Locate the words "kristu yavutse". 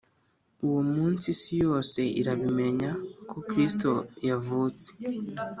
3.47-4.87